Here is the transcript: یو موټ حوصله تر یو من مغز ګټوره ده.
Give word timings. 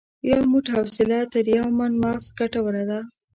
یو 0.29 0.39
موټ 0.51 0.65
حوصله 0.75 1.19
تر 1.33 1.45
یو 1.57 1.67
من 1.77 1.91
مغز 2.03 2.25
ګټوره 2.39 2.83
ده. 2.89 2.99